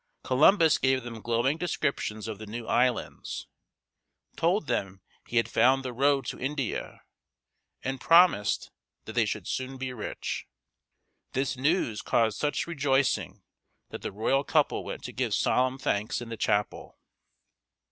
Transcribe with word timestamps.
Columbus 0.23 0.79
gave 0.79 1.03
them 1.03 1.21
glowing 1.21 1.59
descriptions 1.59 2.27
of 2.27 2.39
the 2.39 2.47
new 2.47 2.65
islands, 2.65 3.45
told 4.35 4.65
them 4.65 5.01
he 5.27 5.37
had 5.37 5.47
found 5.47 5.85
the 5.85 5.93
road 5.93 6.25
to 6.25 6.39
India, 6.39 7.01
and 7.83 8.01
promised 8.01 8.71
that 9.05 9.13
they 9.13 9.25
should 9.25 9.47
soon 9.47 9.77
be 9.77 9.93
rich. 9.93 10.47
This 11.33 11.55
news 11.55 12.01
caused 12.01 12.39
such 12.39 12.65
rejoicing 12.65 13.43
that 13.91 14.01
the 14.01 14.11
royal 14.11 14.43
couple 14.43 14.83
went 14.83 15.03
to 15.03 15.11
give 15.13 15.35
solemn 15.35 15.77
thanks 15.77 16.19
in 16.19 16.29
the 16.29 16.35
chapel. 16.37 16.97